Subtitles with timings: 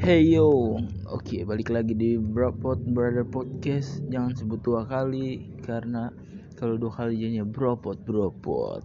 [0.00, 0.80] Hey yo,
[1.12, 4.00] oke balik lagi di Bropot Brother Podcast.
[4.08, 6.08] Jangan sebut dua kali karena
[6.56, 8.80] kalau dua kali jadinya Bropot Bropot.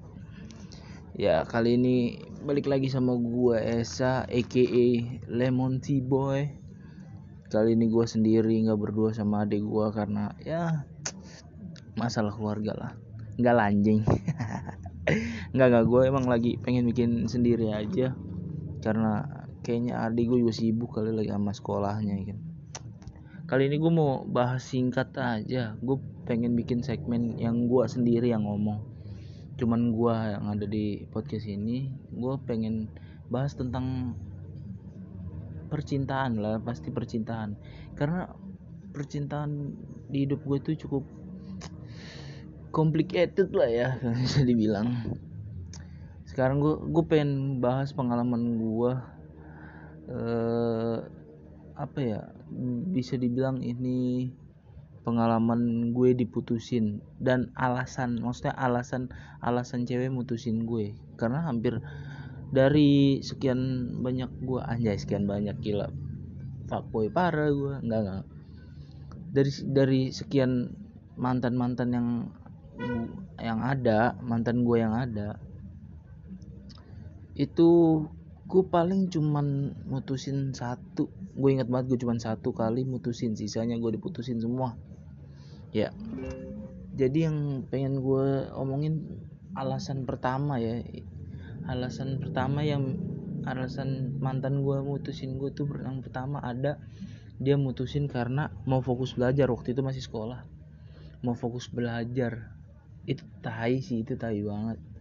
[1.15, 4.92] Ya kali ini balik lagi sama gua Esa, aka
[5.31, 6.51] Lemon Tea Boy.
[7.47, 10.84] Kali ini gua sendiri nggak berdua sama adik gua karena ya
[11.96, 12.92] masalah keluarga lah,
[13.40, 14.04] nggak lanjing.
[15.56, 18.12] nggak nggak gue emang lagi pengen bikin sendiri aja
[18.84, 19.34] karena
[19.66, 22.40] kayaknya adik gue juga sibuk kali lagi sama sekolahnya kan
[23.46, 25.78] kali ini gue mau bahas singkat aja.
[25.78, 28.82] Gue pengen bikin segmen yang gue sendiri yang ngomong.
[29.56, 32.90] Cuman gue yang ada di podcast ini gue pengen
[33.30, 34.18] bahas tentang
[35.70, 37.54] percintaan lah pasti percintaan.
[37.94, 38.26] Karena
[38.98, 39.78] percintaan
[40.09, 41.06] di hidup gue tuh cukup
[42.73, 43.90] complicated lah ya
[44.26, 44.90] bisa dibilang.
[46.26, 48.92] Sekarang gue gue pengen bahas pengalaman gue
[50.09, 50.98] eh,
[51.76, 52.22] apa ya
[52.95, 54.31] bisa dibilang ini
[55.06, 60.98] pengalaman gue diputusin dan alasan maksudnya alasan alasan cewek mutusin gue.
[61.20, 61.78] Karena hampir
[62.50, 65.94] dari sekian banyak gue anjay sekian banyak gila.
[66.66, 68.26] Fuckboy parah gue enggak enggak.
[69.36, 70.73] Dari dari sekian
[71.16, 72.08] mantan mantan yang
[73.39, 75.39] yang ada mantan gue yang ada
[77.36, 78.03] itu
[78.46, 81.10] gue paling cuman mutusin satu.
[81.34, 84.78] Gue inget banget gue cuman satu kali mutusin sisanya gue diputusin semua.
[85.74, 85.92] Ya.
[86.96, 89.26] Jadi yang pengen gue omongin
[89.58, 90.86] alasan pertama ya.
[91.66, 93.02] Alasan pertama yang
[93.50, 96.78] alasan mantan gue mutusin gue tuh yang pertama ada
[97.42, 99.50] dia mutusin karena mau fokus belajar.
[99.50, 100.46] Waktu itu masih sekolah.
[101.26, 102.54] Mau fokus belajar.
[103.10, 104.95] Itu tai sih itu tai banget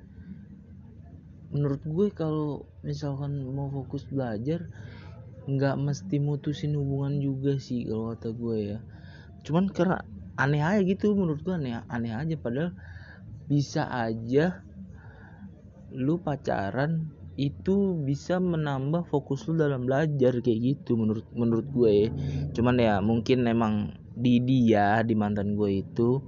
[1.55, 4.67] menurut gue kalau misalkan mau fokus belajar
[5.47, 8.79] nggak mesti mutusin hubungan juga sih kalau kata gue ya.
[9.47, 10.03] Cuman karena
[10.35, 12.35] aneh aja gitu menurut gue aneh aneh aja.
[12.35, 12.75] Padahal
[13.47, 14.67] bisa aja
[15.95, 17.07] lu pacaran
[17.39, 22.09] itu bisa menambah fokus lu dalam belajar kayak gitu menurut menurut gue ya.
[22.51, 26.19] Cuman ya mungkin emang di dia di mantan gue itu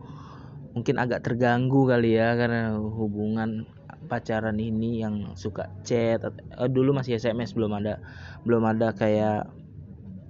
[0.75, 3.65] mungkin agak terganggu kali ya karena hubungan
[4.07, 6.33] pacaran ini yang suka chat uh,
[6.71, 8.01] dulu masih SMS belum ada
[8.47, 9.51] belum ada kayak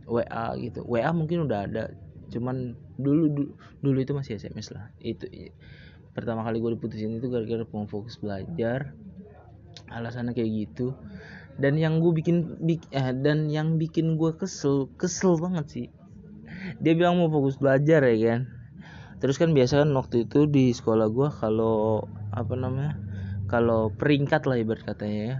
[0.06, 0.86] WA gitu.
[0.86, 1.82] WA mungkin udah ada
[2.30, 3.50] cuman dulu dulu,
[3.82, 4.90] dulu itu masih SMS lah.
[5.02, 5.26] Itu
[6.16, 8.94] pertama kali gue diputusin itu gara-gara mau fokus belajar.
[9.92, 10.96] Alasannya kayak gitu.
[11.56, 15.86] Dan yang gue bikin bik, eh, dan yang bikin gue kesel kesel banget sih.
[16.80, 18.40] Dia bilang mau fokus belajar ya kan.
[19.16, 22.04] Terus kan biasa kan waktu itu di sekolah gue kalau
[22.36, 23.00] apa namanya
[23.46, 25.38] kalau peringkat lah ibarat katanya ya.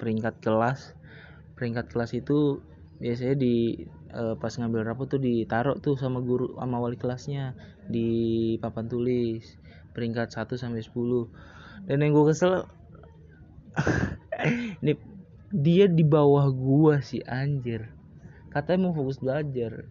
[0.00, 0.96] Peringkat kelas.
[1.56, 2.64] Peringkat kelas itu
[3.00, 7.56] biasanya di uh, pas ngambil rapot tuh ditaruh tuh sama guru sama wali kelasnya
[7.88, 8.08] di
[8.60, 9.56] papan tulis.
[9.92, 11.50] Peringkat 1 sampai 10
[11.88, 12.68] dan yang gue kesel
[14.84, 14.94] ini
[15.50, 17.90] dia di bawah gua sih anjir.
[18.50, 19.86] Katanya mau fokus belajar.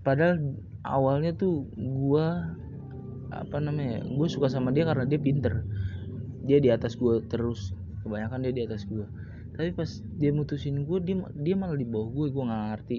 [0.00, 2.56] Padahal awalnya tuh gua
[3.30, 5.64] apa namanya gue suka sama dia karena dia pinter.
[6.44, 7.72] Dia di atas gue terus.
[8.02, 9.06] Kebanyakan dia di atas gue.
[9.54, 12.26] Tapi pas dia mutusin gue dia dia malah di bawah gue.
[12.34, 12.98] Gue nggak ngerti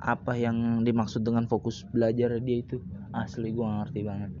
[0.00, 2.80] apa yang dimaksud dengan fokus belajar dia itu.
[3.10, 4.32] Asli gue gak ngerti banget.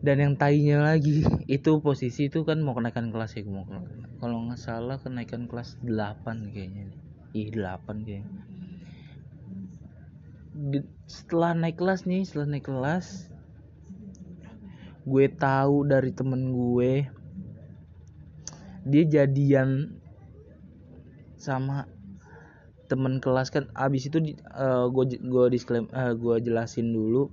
[0.00, 3.68] Dan yang tainya lagi itu posisi itu kan mau kenaikan kelas ya gue mau
[4.20, 6.92] kalau nggak salah kenaikan kelas 8 kayaknya
[7.32, 8.44] ih 8 kayaknya
[11.06, 13.30] setelah naik kelas nih setelah naik kelas
[15.06, 17.08] gue tahu dari temen gue
[18.84, 20.00] dia jadian
[21.40, 21.88] sama
[22.90, 23.70] temen kelas kan.
[23.78, 24.18] Abis itu
[24.50, 27.30] uh, gue gue uh, gue jelasin dulu.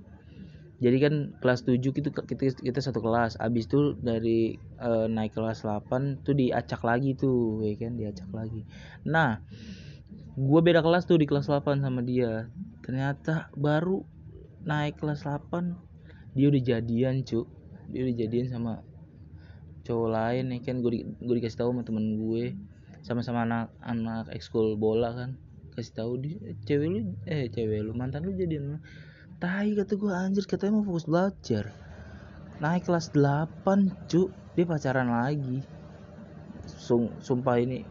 [0.78, 3.34] Jadi kan kelas 7 gitu kita kita satu kelas.
[3.42, 8.62] Abis itu dari uh, naik kelas 8 tuh diacak lagi tuh ya kan diacak lagi.
[9.02, 9.42] Nah
[10.38, 12.46] gue beda kelas tuh di kelas 8 sama dia
[12.88, 14.00] ternyata baru
[14.64, 15.88] naik kelas 8
[16.38, 17.50] dia udah jadian cu.
[17.90, 18.72] Dia udah jadian sama
[19.82, 20.78] cowok lain ya kan.
[20.78, 22.54] Gue, gue dikasih tahu sama temen gue.
[23.02, 25.34] Sama-sama anak anak ekskul bola kan.
[25.74, 28.78] Kasih tahu di cewek lu eh cewek lu mantan lu jadian
[29.38, 31.74] tai kata gue anjir katanya mau fokus belajar.
[32.62, 34.30] Naik kelas 8 cu.
[34.54, 35.62] Dia pacaran lagi.
[36.66, 37.82] Sung, sumpah ini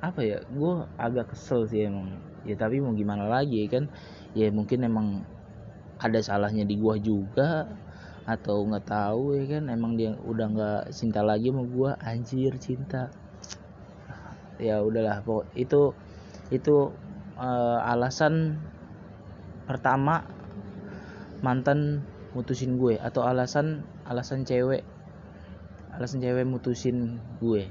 [0.00, 3.88] apa ya gue agak kesel sih emang ya tapi mau gimana lagi kan?
[4.36, 5.26] Ya mungkin emang
[6.00, 7.68] ada salahnya di gua juga
[8.24, 9.72] atau nggak tahu ya kan?
[9.72, 11.90] Emang dia udah nggak cinta lagi sama gua.
[12.00, 13.10] Anjir cinta.
[14.60, 15.96] Ya udahlah pokok itu
[16.52, 16.92] itu
[17.40, 18.60] uh, alasan
[19.64, 20.26] pertama
[21.40, 22.04] mantan
[22.36, 24.84] mutusin gue atau alasan alasan cewek
[25.96, 27.66] alasan cewek mutusin gue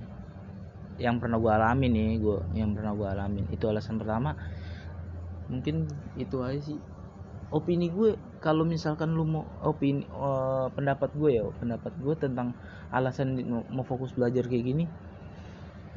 [0.99, 4.35] yang pernah gue alamin nih gue yang pernah gue alamin itu alasan pertama
[5.49, 6.79] mungkin itu aja sih.
[7.49, 12.53] Opini gue kalau misalkan lu mau opini uh, pendapat gue ya pendapat gue tentang
[12.93, 13.41] alasan
[13.73, 14.85] mau fokus belajar kayak gini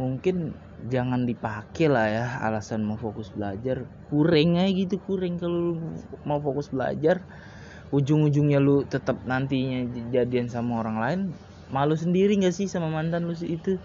[0.01, 0.57] mungkin
[0.89, 3.85] jangan dipakai lah ya alasan mau fokus belajar.
[4.09, 5.37] Kurang aja gitu kurang.
[5.37, 5.77] Kalau
[6.25, 7.21] mau fokus belajar
[7.93, 11.21] ujung-ujungnya lu tetap nantinya jadian sama orang lain
[11.69, 13.77] malu sendiri nggak sih sama mantan lu itu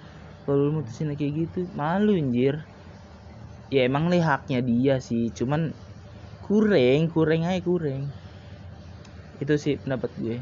[0.48, 2.64] kalau lu mutusin kayak gitu malu anjir.
[3.68, 5.76] Ya emang nih haknya dia sih cuman
[6.48, 8.08] kurang kurang aja kurang
[9.44, 10.38] itu sih pendapat gue.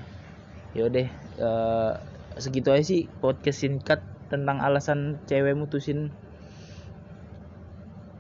[0.78, 1.10] Yaudah
[1.42, 1.92] uh,
[2.38, 6.14] segitu aja sih podcast singkat tentang alasan cewek mutusin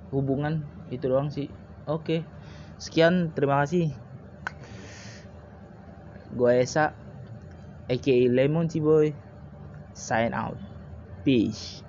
[0.09, 0.65] hubungan.
[0.89, 1.53] Itu doang sih.
[1.85, 2.25] Oke
[2.81, 3.93] sekian terima kasih.
[6.33, 6.97] Gue Esa
[7.85, 9.13] aka Lemon Boy
[9.93, 10.74] sign out
[11.25, 11.83] peace